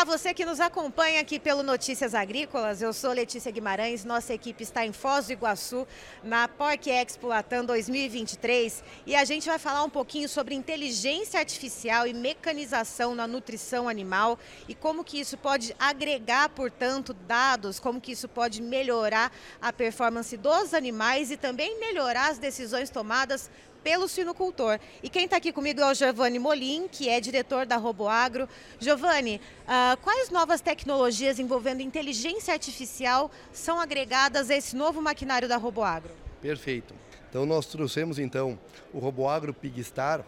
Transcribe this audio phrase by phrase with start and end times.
[0.00, 2.80] Olá, você que nos acompanha aqui pelo Notícias Agrícolas.
[2.80, 4.02] Eu sou Letícia Guimarães.
[4.02, 5.86] Nossa equipe está em Foz do Iguaçu,
[6.24, 12.06] na Porc Expo Latam 2023, e a gente vai falar um pouquinho sobre inteligência artificial
[12.06, 18.12] e mecanização na nutrição animal e como que isso pode agregar, portanto, dados, como que
[18.12, 19.30] isso pode melhorar
[19.60, 23.50] a performance dos animais e também melhorar as decisões tomadas
[23.82, 24.78] pelo sinocultor.
[25.02, 28.48] E quem está aqui comigo é o Giovanni Molim, que é diretor da RoboAgro.
[28.78, 35.56] Giovanni, uh, quais novas tecnologias envolvendo inteligência artificial são agregadas a esse novo maquinário da
[35.56, 36.10] RoboAgro?
[36.40, 36.94] Perfeito.
[37.28, 38.58] Então nós trouxemos então
[38.92, 40.24] o RoboAgro Pigstar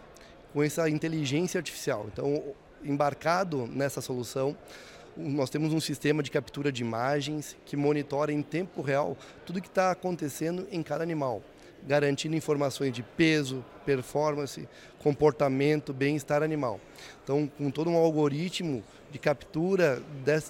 [0.53, 2.07] com essa inteligência artificial.
[2.12, 4.57] Então embarcado nessa solução,
[5.17, 9.69] nós temos um sistema de captura de imagens que monitora em tempo real tudo que
[9.69, 11.43] está acontecendo em cada animal
[11.87, 14.69] garantindo informações de peso, performance,
[14.99, 16.81] comportamento, bem-estar animal.
[17.23, 20.03] Então, com todo um algoritmo de captura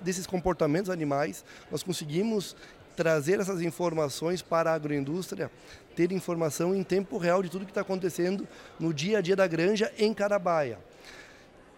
[0.03, 2.55] desses comportamentos animais, nós conseguimos
[2.95, 5.51] trazer essas informações para a agroindústria,
[5.97, 8.47] ter informação em tempo real de tudo que está acontecendo
[8.79, 10.79] no dia a dia da granja em Carabaia.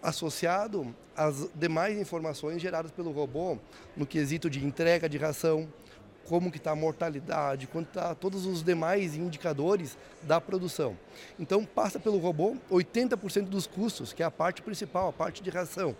[0.03, 3.57] Associado às demais informações geradas pelo robô
[3.95, 5.67] no quesito de entrega de ração,
[6.27, 10.97] como que está a mortalidade, quanto está todos os demais indicadores da produção.
[11.39, 15.49] Então passa pelo robô 80% dos custos, que é a parte principal, a parte de
[15.49, 15.95] ração.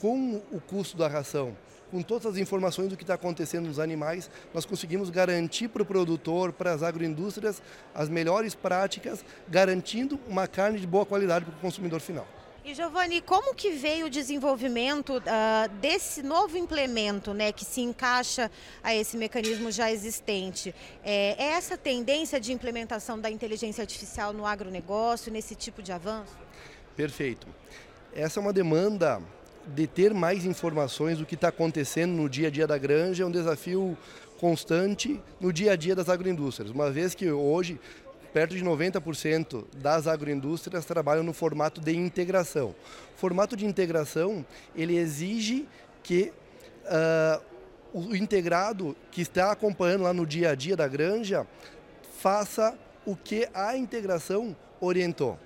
[0.00, 1.56] Com o custo da ração,
[1.90, 5.86] com todas as informações do que está acontecendo nos animais, nós conseguimos garantir para o
[5.86, 7.62] produtor, para as agroindústrias,
[7.94, 12.26] as melhores práticas, garantindo uma carne de boa qualidade para o consumidor final.
[12.64, 18.48] E Giovanni, como que veio o desenvolvimento uh, desse novo implemento, né, que se encaixa
[18.84, 20.72] a esse mecanismo já existente?
[21.02, 26.38] É, é, essa tendência de implementação da inteligência artificial no agronegócio, nesse tipo de avanço?
[26.94, 27.48] Perfeito.
[28.14, 29.20] Essa é uma demanda
[29.66, 33.26] de ter mais informações do que está acontecendo no dia a dia da granja, é
[33.26, 33.98] um desafio
[34.38, 37.80] constante no dia a dia das agroindústrias, uma vez que hoje
[38.32, 42.74] perto de 90% das agroindústrias trabalham no formato de integração.
[43.16, 44.44] Formato de integração,
[44.74, 45.68] ele exige
[46.02, 46.32] que
[46.84, 47.42] uh,
[47.92, 51.46] o integrado que está acompanhando lá no dia a dia da granja
[52.18, 55.38] faça o que a integração orientou.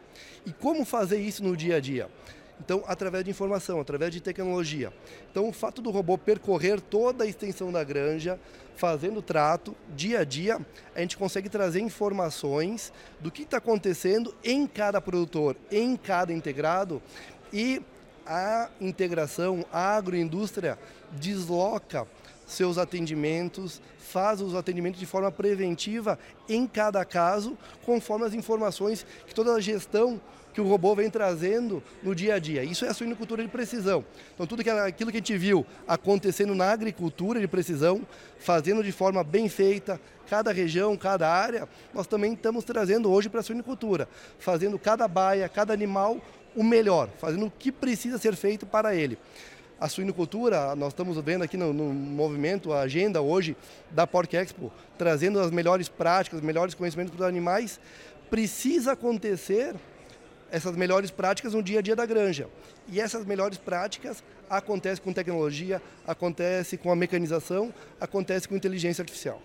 [0.45, 2.09] E como fazer isso no dia a dia?
[2.61, 4.93] Então, através de informação, através de tecnologia.
[5.31, 8.41] Então, o fato do robô percorrer toda a extensão da granja,
[8.77, 10.59] fazendo trato, dia a dia,
[10.95, 17.03] a gente consegue trazer informações do que está acontecendo em cada produtor, em cada integrado
[17.53, 17.83] e
[18.27, 20.79] a integração, a agroindústria
[21.13, 22.07] desloca
[22.47, 26.19] seus atendimentos, faz os atendimentos de forma preventiva
[26.49, 30.21] em cada caso, conforme as informações que toda a gestão
[30.55, 32.65] que o robô vem trazendo no dia a dia.
[32.65, 34.03] Isso é a suinocultura de precisão.
[34.33, 38.01] Então, tudo aquilo que a gente viu acontecendo na agricultura de precisão,
[38.39, 43.41] fazendo de forma bem feita, cada região, cada área, nós também estamos trazendo hoje para
[43.41, 44.09] a suinocultura,
[44.39, 46.19] fazendo cada baia, cada animal
[46.55, 49.19] o melhor, fazendo o que precisa ser feito para ele
[49.79, 53.57] a suinocultura, nós estamos vendo aqui no, no, movimento, a agenda hoje
[53.91, 57.79] da Porc Expo, trazendo as melhores práticas, melhores conhecimentos para os animais,
[58.31, 59.75] precisa acontecer
[60.51, 62.49] essas melhores práticas no dia a dia da granja.
[62.89, 69.43] E essas melhores práticas acontecem com tecnologia, acontece com a mecanização, acontece com inteligência artificial.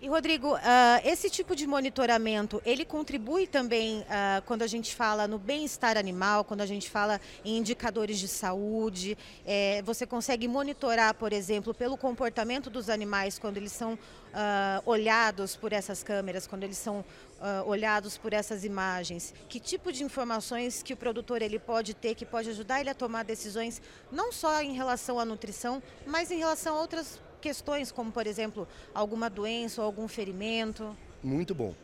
[0.00, 0.58] E Rodrigo, uh,
[1.04, 6.44] esse tipo de monitoramento, ele contribui também uh, quando a gente fala no bem-estar animal,
[6.44, 9.18] quando a gente fala em indicadores de saúde.
[9.44, 15.56] É, você consegue monitorar, por exemplo, pelo comportamento dos animais quando eles são uh, olhados
[15.56, 17.04] por essas câmeras, quando eles são
[17.66, 19.34] olhados por essas imagens.
[19.48, 22.94] Que tipo de informações que o produtor ele pode ter que pode ajudar ele a
[22.94, 28.10] tomar decisões não só em relação à nutrição, mas em relação a outras questões como,
[28.10, 30.96] por exemplo, alguma doença ou algum ferimento?
[31.22, 31.74] Muito bom.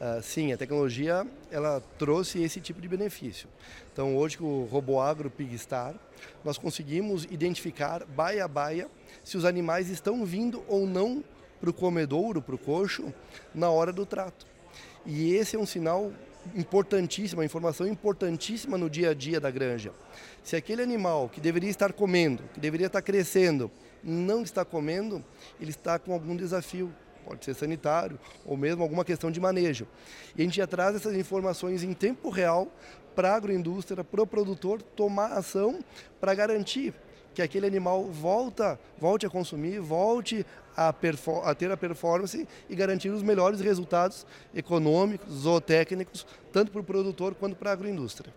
[0.00, 3.48] Uh, sim, a tecnologia ela trouxe esse tipo de benefício.
[3.92, 5.94] Então, hoje com o RoboAgro Pigstar,
[6.44, 8.90] nós conseguimos identificar baia a baia
[9.22, 11.22] se os animais estão vindo ou não
[11.60, 13.14] para o comedouro, para o coxo,
[13.54, 14.51] na hora do trato.
[15.04, 16.12] E esse é um sinal
[16.54, 19.92] importantíssimo, uma informação importantíssima no dia a dia da granja.
[20.42, 23.70] Se aquele animal que deveria estar comendo, que deveria estar crescendo,
[24.02, 25.24] não está comendo,
[25.60, 26.92] ele está com algum desafio,
[27.24, 29.86] pode ser sanitário ou mesmo alguma questão de manejo.
[30.36, 32.68] E a gente já traz essas informações em tempo real
[33.14, 35.80] para a agroindústria, para o produtor tomar ação
[36.20, 36.94] para garantir
[37.34, 40.46] que aquele animal volta, volte a consumir, volte
[40.76, 46.84] a, a, ter a performance e garantir os melhores resultados econômicos, zootécnicos, tanto para o
[46.84, 48.32] produtor quanto para a agroindústria.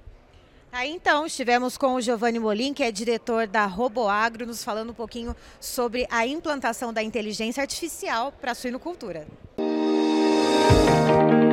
[0.72, 4.94] Aí então, estivemos com o Giovanni Molim, que é diretor da RoboAgro, nos falando um
[4.94, 9.26] pouquinho sobre a implantação da inteligência artificial para a suinocultura.
[11.16, 11.45] Música